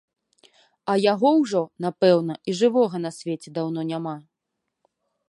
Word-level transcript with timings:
А 0.93 0.93
яго 1.11 1.29
ўжо, 1.41 1.61
напэўна, 1.85 2.33
і 2.53 2.55
жывога 2.63 2.95
на 3.05 3.11
свеце 3.19 3.49
даўно 3.59 3.81
няма. 3.91 4.15